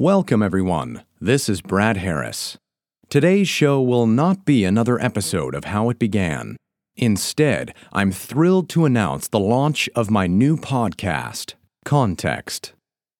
Welcome, 0.00 0.42
everyone. 0.42 1.02
This 1.20 1.46
is 1.46 1.60
Brad 1.60 1.98
Harris. 1.98 2.56
Today's 3.10 3.50
show 3.50 3.82
will 3.82 4.06
not 4.06 4.46
be 4.46 4.64
another 4.64 4.98
episode 4.98 5.54
of 5.54 5.64
How 5.64 5.90
It 5.90 5.98
Began. 5.98 6.56
Instead, 6.96 7.74
I'm 7.92 8.10
thrilled 8.10 8.70
to 8.70 8.86
announce 8.86 9.28
the 9.28 9.38
launch 9.38 9.90
of 9.94 10.10
my 10.10 10.26
new 10.26 10.56
podcast, 10.56 11.52
Context. 11.84 12.72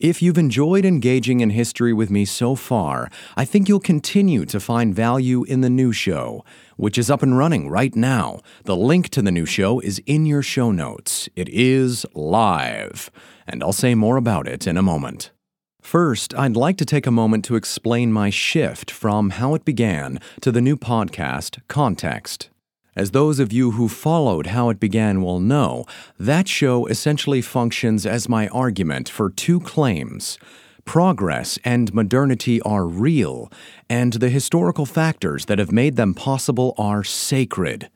If 0.00 0.22
you've 0.22 0.38
enjoyed 0.38 0.86
engaging 0.86 1.40
in 1.40 1.50
history 1.50 1.92
with 1.92 2.10
me 2.10 2.24
so 2.24 2.54
far, 2.54 3.10
I 3.36 3.44
think 3.44 3.68
you'll 3.68 3.78
continue 3.78 4.46
to 4.46 4.58
find 4.58 4.94
value 4.94 5.44
in 5.44 5.60
the 5.60 5.68
new 5.68 5.92
show, 5.92 6.42
which 6.78 6.96
is 6.96 7.10
up 7.10 7.22
and 7.22 7.36
running 7.36 7.68
right 7.68 7.94
now. 7.94 8.40
The 8.64 8.76
link 8.76 9.10
to 9.10 9.20
the 9.20 9.30
new 9.30 9.44
show 9.44 9.78
is 9.80 10.00
in 10.06 10.24
your 10.24 10.42
show 10.42 10.70
notes. 10.72 11.28
It 11.36 11.50
is 11.50 12.06
live, 12.14 13.10
and 13.46 13.62
I'll 13.62 13.74
say 13.74 13.94
more 13.94 14.16
about 14.16 14.48
it 14.48 14.66
in 14.66 14.78
a 14.78 14.82
moment. 14.82 15.32
First, 15.82 16.32
I'd 16.36 16.56
like 16.56 16.78
to 16.78 16.86
take 16.86 17.06
a 17.06 17.10
moment 17.10 17.44
to 17.46 17.56
explain 17.56 18.12
my 18.12 18.30
shift 18.30 18.90
from 18.90 19.30
how 19.30 19.54
it 19.54 19.64
began 19.64 20.20
to 20.40 20.52
the 20.52 20.60
new 20.62 20.76
podcast, 20.76 21.60
Context. 21.68 22.48
As 22.94 23.10
those 23.10 23.40
of 23.40 23.52
you 23.52 23.72
who 23.72 23.88
followed 23.88 24.46
How 24.46 24.68
It 24.70 24.78
Began 24.78 25.22
will 25.22 25.40
know, 25.40 25.84
that 26.18 26.46
show 26.46 26.86
essentially 26.86 27.42
functions 27.42 28.06
as 28.06 28.28
my 28.28 28.48
argument 28.48 29.08
for 29.08 29.28
two 29.28 29.60
claims. 29.60 30.38
Progress 30.84 31.58
and 31.64 31.92
modernity 31.92 32.60
are 32.62 32.86
real, 32.86 33.50
and 33.90 34.14
the 34.14 34.30
historical 34.30 34.86
factors 34.86 35.46
that 35.46 35.58
have 35.58 35.72
made 35.72 35.96
them 35.96 36.14
possible 36.14 36.74
are 36.78 37.02
sacred. 37.02 37.90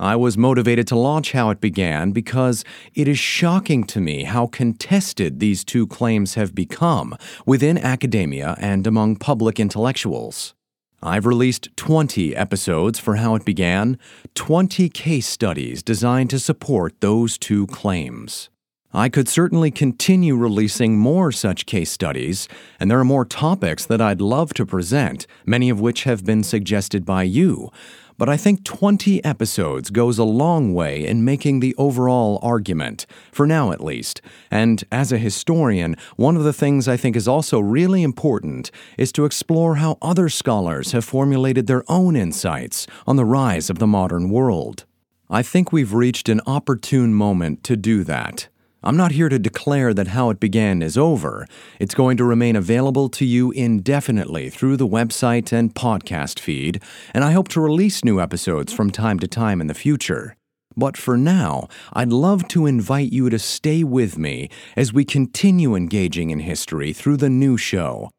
I 0.00 0.14
was 0.14 0.38
motivated 0.38 0.86
to 0.88 0.96
launch 0.96 1.32
How 1.32 1.50
It 1.50 1.60
Began 1.60 2.12
because 2.12 2.64
it 2.94 3.08
is 3.08 3.18
shocking 3.18 3.82
to 3.84 4.00
me 4.00 4.24
how 4.24 4.46
contested 4.46 5.40
these 5.40 5.64
two 5.64 5.88
claims 5.88 6.34
have 6.34 6.54
become 6.54 7.16
within 7.44 7.76
academia 7.76 8.54
and 8.60 8.86
among 8.86 9.16
public 9.16 9.58
intellectuals. 9.58 10.54
I've 11.02 11.26
released 11.26 11.76
20 11.76 12.36
episodes 12.36 13.00
for 13.00 13.16
How 13.16 13.34
It 13.34 13.44
Began, 13.44 13.98
20 14.34 14.88
case 14.88 15.26
studies 15.26 15.82
designed 15.82 16.30
to 16.30 16.38
support 16.38 17.00
those 17.00 17.36
two 17.36 17.66
claims. 17.66 18.50
I 18.92 19.08
could 19.08 19.28
certainly 19.28 19.70
continue 19.70 20.34
releasing 20.34 20.96
more 20.96 21.30
such 21.30 21.66
case 21.66 21.90
studies, 21.90 22.48
and 22.80 22.90
there 22.90 22.98
are 22.98 23.04
more 23.04 23.24
topics 23.24 23.84
that 23.84 24.00
I'd 24.00 24.20
love 24.20 24.54
to 24.54 24.64
present, 24.64 25.26
many 25.44 25.68
of 25.68 25.80
which 25.80 26.04
have 26.04 26.24
been 26.24 26.42
suggested 26.42 27.04
by 27.04 27.24
you 27.24 27.70
but 28.18 28.28
I 28.28 28.36
think 28.36 28.64
20 28.64 29.24
episodes 29.24 29.90
goes 29.90 30.18
a 30.18 30.24
long 30.24 30.74
way 30.74 31.06
in 31.06 31.24
making 31.24 31.60
the 31.60 31.74
overall 31.76 32.40
argument, 32.42 33.06
for 33.32 33.46
now 33.46 33.70
at 33.72 33.82
least. 33.82 34.20
And 34.50 34.84
as 34.90 35.12
a 35.12 35.18
historian, 35.18 35.96
one 36.16 36.36
of 36.36 36.42
the 36.42 36.52
things 36.52 36.88
I 36.88 36.96
think 36.96 37.14
is 37.16 37.28
also 37.28 37.60
really 37.60 38.02
important 38.02 38.70
is 38.98 39.12
to 39.12 39.24
explore 39.24 39.76
how 39.76 39.96
other 40.02 40.28
scholars 40.28 40.92
have 40.92 41.04
formulated 41.04 41.68
their 41.68 41.84
own 41.88 42.16
insights 42.16 42.86
on 43.06 43.16
the 43.16 43.24
rise 43.24 43.70
of 43.70 43.78
the 43.78 43.86
modern 43.86 44.28
world. 44.28 44.84
I 45.30 45.42
think 45.42 45.72
we've 45.72 45.94
reached 45.94 46.28
an 46.28 46.40
opportune 46.46 47.14
moment 47.14 47.62
to 47.64 47.76
do 47.76 48.02
that. 48.04 48.48
I'm 48.82 48.96
not 48.96 49.12
here 49.12 49.28
to 49.28 49.40
declare 49.40 49.92
that 49.92 50.08
How 50.08 50.30
It 50.30 50.38
Began 50.38 50.82
is 50.82 50.96
over. 50.96 51.46
It's 51.80 51.96
going 51.96 52.16
to 52.16 52.24
remain 52.24 52.54
available 52.54 53.08
to 53.08 53.24
you 53.24 53.50
indefinitely 53.50 54.50
through 54.50 54.76
the 54.76 54.86
website 54.86 55.52
and 55.52 55.74
podcast 55.74 56.38
feed, 56.38 56.80
and 57.12 57.24
I 57.24 57.32
hope 57.32 57.48
to 57.48 57.60
release 57.60 58.04
new 58.04 58.20
episodes 58.20 58.72
from 58.72 58.90
time 58.90 59.18
to 59.18 59.26
time 59.26 59.60
in 59.60 59.66
the 59.66 59.74
future. 59.74 60.36
But 60.76 60.96
for 60.96 61.16
now, 61.16 61.66
I'd 61.92 62.12
love 62.12 62.46
to 62.48 62.66
invite 62.66 63.12
you 63.12 63.28
to 63.30 63.38
stay 63.40 63.82
with 63.82 64.16
me 64.16 64.48
as 64.76 64.92
we 64.92 65.04
continue 65.04 65.74
engaging 65.74 66.30
in 66.30 66.38
history 66.38 66.92
through 66.92 67.16
the 67.16 67.30
new 67.30 67.56
show, 67.56 68.10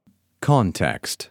Context. 0.42 1.30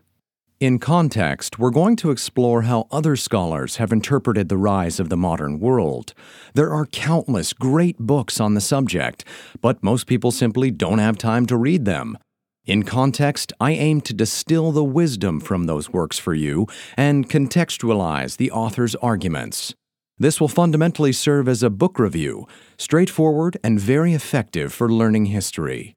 In 0.61 0.81
context, 0.81 1.61
we're 1.61 1.71
going 1.71 1.95
to 1.97 2.11
explore 2.11 2.63
how 2.63 2.89
other 2.91 3.15
scholars 3.15 3.77
have 3.77 3.93
interpreted 3.93 4.49
the 4.49 4.57
rise 4.57 4.99
of 4.99 5.09
the 5.09 5.17
modern 5.17 5.61
world. 5.61 6.15
There 6.55 6.73
are 6.73 6.87
countless 6.87 7.53
great 7.53 7.97
books 7.97 8.41
on 8.41 8.55
the 8.55 8.61
subject, 8.61 9.25
but 9.61 9.85
most 9.85 10.09
people 10.09 10.33
simply 10.33 10.73
don't 10.73 10.99
have 10.99 11.17
time 11.17 11.47
to 11.47 11.57
read 11.57 11.85
them. 11.85 12.19
In 12.67 12.83
context, 12.83 13.53
I 13.61 13.71
aim 13.71 14.01
to 14.01 14.13
distill 14.13 14.73
the 14.73 14.83
wisdom 14.83 15.39
from 15.39 15.67
those 15.67 15.91
works 15.91 16.19
for 16.19 16.35
you 16.35 16.67
and 16.97 17.31
contextualize 17.31 18.37
the 18.37 18.51
author's 18.51 18.97
arguments. 18.97 19.77
This 20.19 20.41
will 20.41 20.49
fundamentally 20.49 21.13
serve 21.13 21.49
as 21.49 21.63
a 21.63 21.71
book 21.71 22.01
review, 22.01 22.49
straightforward 22.77 23.57
and 23.63 23.79
very 23.79 24.13
effective 24.13 24.73
for 24.73 24.91
learning 24.91 25.27
history. 25.27 25.95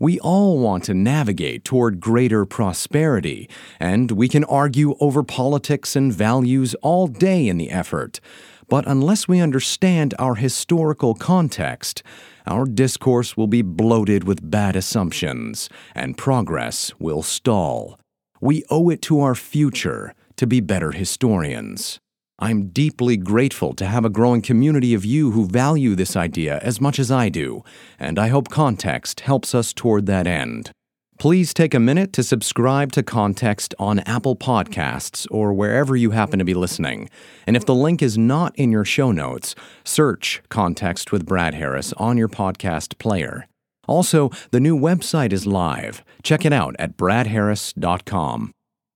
We 0.00 0.18
all 0.18 0.58
want 0.58 0.82
to 0.84 0.94
navigate 0.94 1.64
toward 1.64 2.00
greater 2.00 2.44
prosperity, 2.44 3.48
and 3.78 4.10
we 4.10 4.28
can 4.28 4.42
argue 4.44 4.96
over 4.98 5.22
politics 5.22 5.94
and 5.94 6.12
values 6.12 6.74
all 6.82 7.06
day 7.06 7.46
in 7.46 7.58
the 7.58 7.70
effort. 7.70 8.18
But 8.68 8.88
unless 8.88 9.28
we 9.28 9.38
understand 9.38 10.12
our 10.18 10.34
historical 10.34 11.14
context, 11.14 12.02
our 12.44 12.64
discourse 12.64 13.36
will 13.36 13.46
be 13.46 13.62
bloated 13.62 14.24
with 14.24 14.50
bad 14.50 14.74
assumptions, 14.74 15.68
and 15.94 16.18
progress 16.18 16.92
will 16.98 17.22
stall. 17.22 17.96
We 18.40 18.64
owe 18.70 18.90
it 18.90 19.00
to 19.02 19.20
our 19.20 19.36
future 19.36 20.12
to 20.36 20.46
be 20.46 20.60
better 20.60 20.90
historians. 20.90 22.00
I'm 22.38 22.68
deeply 22.68 23.16
grateful 23.16 23.74
to 23.74 23.86
have 23.86 24.04
a 24.04 24.10
growing 24.10 24.42
community 24.42 24.92
of 24.92 25.04
you 25.04 25.30
who 25.30 25.46
value 25.46 25.94
this 25.94 26.16
idea 26.16 26.58
as 26.58 26.80
much 26.80 26.98
as 26.98 27.10
I 27.10 27.28
do, 27.28 27.62
and 27.98 28.18
I 28.18 28.28
hope 28.28 28.48
Context 28.48 29.20
helps 29.20 29.54
us 29.54 29.72
toward 29.72 30.06
that 30.06 30.26
end. 30.26 30.72
Please 31.16 31.54
take 31.54 31.74
a 31.74 31.80
minute 31.80 32.12
to 32.14 32.24
subscribe 32.24 32.90
to 32.92 33.02
Context 33.04 33.72
on 33.78 34.00
Apple 34.00 34.34
Podcasts 34.34 35.28
or 35.30 35.54
wherever 35.54 35.94
you 35.94 36.10
happen 36.10 36.40
to 36.40 36.44
be 36.44 36.54
listening. 36.54 37.08
And 37.46 37.56
if 37.56 37.64
the 37.64 37.74
link 37.74 38.02
is 38.02 38.18
not 38.18 38.54
in 38.56 38.72
your 38.72 38.84
show 38.84 39.12
notes, 39.12 39.54
search 39.84 40.42
Context 40.48 41.12
with 41.12 41.24
Brad 41.24 41.54
Harris 41.54 41.92
on 41.94 42.18
your 42.18 42.28
podcast 42.28 42.98
player. 42.98 43.46
Also, 43.86 44.30
the 44.50 44.60
new 44.60 44.76
website 44.76 45.32
is 45.32 45.46
live. 45.46 46.02
Check 46.24 46.44
it 46.44 46.52
out 46.52 46.74
at 46.80 46.96
bradharris.com. 46.96 48.52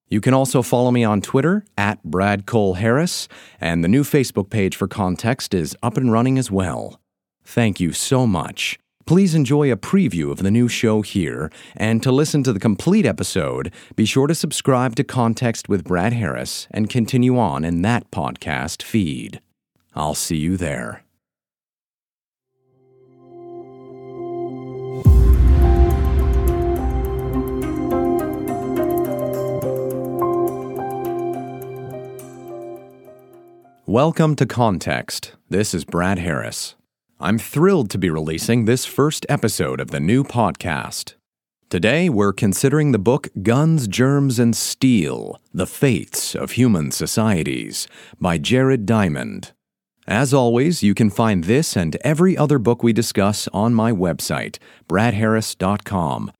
You 0.08 0.20
can 0.20 0.32
also 0.32 0.62
follow 0.62 0.90
me 0.90 1.04
on 1.04 1.20
Twitter 1.20 1.64
at 1.76 2.02
Brad 2.02 2.46
Cole 2.46 2.74
Harris, 2.74 3.28
and 3.60 3.84
the 3.84 3.88
new 3.88 4.02
Facebook 4.02 4.48
page 4.48 4.74
for 4.74 4.88
Context 4.88 5.52
is 5.52 5.76
up 5.82 5.96
and 5.96 6.10
running 6.10 6.38
as 6.38 6.50
well. 6.50 7.00
Thank 7.44 7.78
you 7.80 7.92
so 7.92 8.26
much. 8.26 8.78
Please 9.06 9.34
enjoy 9.34 9.72
a 9.72 9.76
preview 9.76 10.30
of 10.30 10.38
the 10.38 10.50
new 10.50 10.68
show 10.68 11.00
here, 11.00 11.50
and 11.74 12.02
to 12.02 12.12
listen 12.12 12.42
to 12.42 12.52
the 12.52 12.60
complete 12.60 13.06
episode, 13.06 13.72
be 13.96 14.04
sure 14.04 14.26
to 14.26 14.34
subscribe 14.34 14.96
to 14.96 15.04
Context 15.04 15.68
with 15.68 15.84
Brad 15.84 16.12
Harris 16.12 16.68
and 16.70 16.90
continue 16.90 17.38
on 17.38 17.64
in 17.64 17.82
that 17.82 18.10
podcast 18.10 18.82
feed. 18.82 19.40
I'll 19.94 20.14
see 20.14 20.36
you 20.36 20.56
there. 20.58 21.04
Welcome 33.88 34.36
to 34.36 34.44
Context. 34.44 35.32
This 35.48 35.72
is 35.72 35.86
Brad 35.86 36.18
Harris. 36.18 36.74
I'm 37.18 37.38
thrilled 37.38 37.88
to 37.88 37.96
be 37.96 38.10
releasing 38.10 38.66
this 38.66 38.84
first 38.84 39.24
episode 39.30 39.80
of 39.80 39.92
the 39.92 39.98
new 39.98 40.24
podcast. 40.24 41.14
Today, 41.70 42.10
we're 42.10 42.34
considering 42.34 42.92
the 42.92 42.98
book 42.98 43.28
Guns, 43.42 43.88
Germs, 43.88 44.38
and 44.38 44.54
Steel 44.54 45.40
The 45.54 45.66
Fates 45.66 46.34
of 46.34 46.50
Human 46.50 46.90
Societies 46.90 47.88
by 48.20 48.36
Jared 48.36 48.84
Diamond. 48.84 49.52
As 50.06 50.34
always, 50.34 50.82
you 50.82 50.92
can 50.92 51.08
find 51.08 51.44
this 51.44 51.74
and 51.74 51.96
every 52.02 52.36
other 52.36 52.58
book 52.58 52.82
we 52.82 52.92
discuss 52.92 53.48
on 53.54 53.72
my 53.72 53.90
website, 53.90 54.58
bradharris.com. 54.86 56.30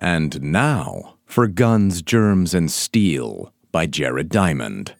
And 0.00 0.42
now 0.42 1.14
for 1.26 1.46
Guns, 1.46 2.02
Germs, 2.02 2.54
and 2.54 2.68
Steel 2.68 3.52
by 3.70 3.86
Jared 3.86 4.30
Diamond. 4.30 4.96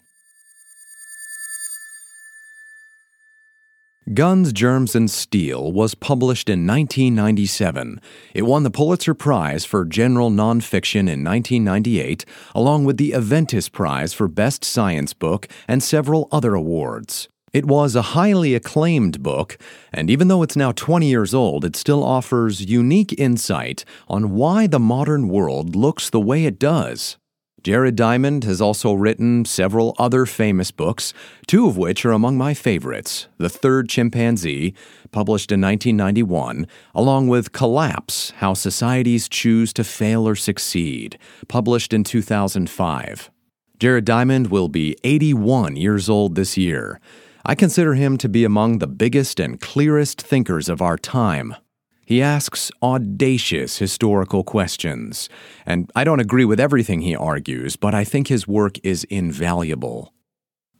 Guns, 4.15 4.53
Germs, 4.55 4.95
and 4.95 5.11
Steel 5.11 5.71
was 5.71 5.95
published 5.95 6.49
in 6.49 6.67
1997. 6.67 8.01
It 8.33 8.43
won 8.43 8.63
the 8.63 8.71
Pulitzer 8.71 9.13
Prize 9.13 9.67
for 9.67 9.85
General 9.85 10.31
Nonfiction 10.31 11.11
in 11.11 11.23
1998, 11.25 12.25
along 12.55 12.85
with 12.85 12.97
the 12.97 13.11
Aventis 13.11 13.71
Prize 13.71 14.15
for 14.15 14.27
Best 14.27 14.65
Science 14.65 15.13
Book 15.13 15.47
and 15.67 15.83
several 15.83 16.29
other 16.33 16.55
awards. 16.55 17.29
It 17.53 17.67
was 17.67 17.95
a 17.95 18.15
highly 18.17 18.55
acclaimed 18.55 19.23
book, 19.23 19.59
and 19.93 20.09
even 20.09 20.29
though 20.29 20.43
it's 20.43 20.57
now 20.57 20.73
20 20.73 21.07
years 21.07 21.35
old, 21.35 21.65
it 21.65 21.77
still 21.77 22.03
offers 22.03 22.65
unique 22.65 23.19
insight 23.19 23.85
on 24.09 24.31
why 24.31 24.67
the 24.67 24.79
modern 24.79 25.29
world 25.29 25.77
looks 25.77 26.09
the 26.09 26.21
way 26.21 26.45
it 26.45 26.59
does. 26.59 27.19
Jared 27.65 27.97
Diamond 27.97 28.45
has 28.45 28.61
also 28.61 28.93
written 28.93 29.45
several 29.45 29.95
other 29.99 30.27
famous 30.27 30.71
books, 30.71 31.13
two 31.47 31.67
of 31.67 31.77
which 31.77 32.05
are 32.05 32.13
among 32.13 32.39
my 32.39 32.55
favorites 32.55 33.27
The 33.39 33.49
Third 33.49 33.89
Chimpanzee, 33.89 34.75
published 35.11 35.51
in 35.51 35.61
1991, 35.61 36.67
along 36.95 37.29
with 37.29 37.53
Collapse 37.53 38.31
How 38.37 38.55
Societies 38.55 39.29
Choose 39.29 39.73
to 39.73 39.83
Fail 39.83 40.29
or 40.29 40.37
Succeed, 40.37 41.19
published 41.49 41.93
in 41.93 42.05
2005. 42.05 43.31
Jared 43.81 44.05
Diamond 44.05 44.49
will 44.49 44.69
be 44.69 44.97
81 45.03 45.77
years 45.77 46.09
old 46.09 46.37
this 46.37 46.57
year. 46.57 47.01
I 47.45 47.55
consider 47.55 47.95
him 47.95 48.19
to 48.19 48.29
be 48.29 48.45
among 48.45 48.79
the 48.79 48.87
biggest 48.87 49.41
and 49.41 49.61
clearest 49.61 50.21
thinkers 50.21 50.69
of 50.69 50.81
our 50.81 50.97
time. 50.97 51.55
He 52.09 52.23
asks 52.23 52.71
audacious 52.83 53.77
historical 53.77 54.43
questions, 54.43 55.29
and 55.67 55.93
I 55.95 56.05
don't 56.05 56.21
agree 56.21 56.47
with 56.47 56.59
everything 56.59 57.03
he 57.03 57.15
argues, 57.15 57.77
but 57.77 57.95
I 57.95 58.03
think 58.03 58.29
his 58.29 58.49
work 58.49 58.79
is 58.83 59.05
invaluable. 59.11 60.15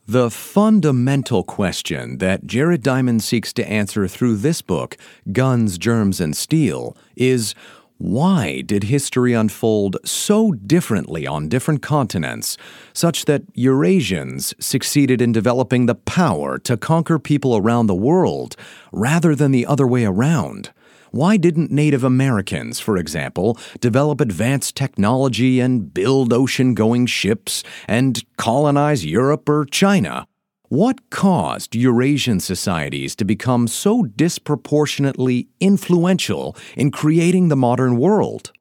The 0.07 0.31
fundamental 0.31 1.43
question 1.43 2.17
that 2.17 2.47
Jared 2.47 2.81
Diamond 2.81 3.21
seeks 3.21 3.53
to 3.53 3.71
answer 3.71 4.07
through 4.07 4.37
this 4.37 4.63
book, 4.63 4.97
Guns, 5.31 5.77
Germs, 5.77 6.19
and 6.19 6.35
Steel, 6.35 6.97
is 7.15 7.53
why 7.99 8.61
did 8.61 8.85
history 8.85 9.33
unfold 9.33 9.97
so 10.03 10.53
differently 10.53 11.27
on 11.27 11.47
different 11.47 11.83
continents, 11.83 12.57
such 12.91 13.25
that 13.25 13.53
Eurasians 13.53 14.55
succeeded 14.59 15.21
in 15.21 15.31
developing 15.31 15.85
the 15.85 15.93
power 15.93 16.57
to 16.57 16.75
conquer 16.75 17.19
people 17.19 17.55
around 17.55 17.85
the 17.85 17.93
world 17.93 18.55
rather 18.91 19.35
than 19.35 19.51
the 19.51 19.67
other 19.67 19.85
way 19.85 20.05
around? 20.05 20.71
Why 21.11 21.37
didn't 21.37 21.71
Native 21.71 22.03
Americans, 22.03 22.79
for 22.79 22.95
example, 22.95 23.57
develop 23.79 24.21
advanced 24.21 24.75
technology 24.75 25.59
and 25.59 25.91
build 25.91 26.31
ocean 26.31 26.75
going 26.75 27.07
ships 27.07 27.63
and 27.87 28.23
colonize 28.37 29.05
Europe 29.05 29.49
or 29.49 29.65
China? 29.65 30.27
What 30.67 31.09
caused 31.09 31.75
Eurasian 31.75 32.39
societies 32.39 33.15
to 33.15 33.25
become 33.25 33.67
so 33.67 34.03
disproportionately 34.03 35.47
influential 35.59 36.55
in 36.77 36.91
creating 36.91 37.47
the 37.47 37.55
modern 37.55 37.97
world? 37.97 38.51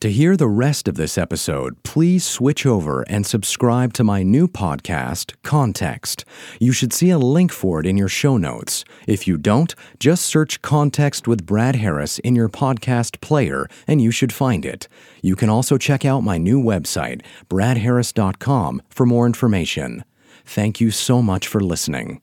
To 0.00 0.12
hear 0.12 0.36
the 0.36 0.46
rest 0.46 0.88
of 0.88 0.96
this 0.96 1.16
episode, 1.16 1.82
please 1.82 2.22
switch 2.22 2.66
over 2.66 3.00
and 3.08 3.24
subscribe 3.24 3.94
to 3.94 4.04
my 4.04 4.22
new 4.22 4.46
podcast, 4.46 5.34
Context. 5.42 6.26
You 6.60 6.72
should 6.72 6.92
see 6.92 7.08
a 7.08 7.18
link 7.18 7.50
for 7.50 7.80
it 7.80 7.86
in 7.86 7.96
your 7.96 8.08
show 8.08 8.36
notes. 8.36 8.84
If 9.06 9.26
you 9.26 9.38
don't, 9.38 9.74
just 9.98 10.26
search 10.26 10.60
Context 10.60 11.26
with 11.26 11.46
Brad 11.46 11.76
Harris 11.76 12.18
in 12.18 12.36
your 12.36 12.50
podcast 12.50 13.22
player 13.22 13.66
and 13.86 14.02
you 14.02 14.10
should 14.10 14.34
find 14.34 14.66
it. 14.66 14.86
You 15.22 15.34
can 15.34 15.48
also 15.48 15.78
check 15.78 16.04
out 16.04 16.22
my 16.22 16.36
new 16.36 16.62
website, 16.62 17.22
bradharris.com, 17.48 18.82
for 18.90 19.06
more 19.06 19.24
information. 19.24 20.04
Thank 20.44 20.78
you 20.78 20.90
so 20.90 21.22
much 21.22 21.48
for 21.48 21.62
listening. 21.62 22.20